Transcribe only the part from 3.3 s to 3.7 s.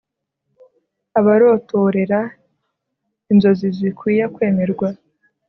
inzozi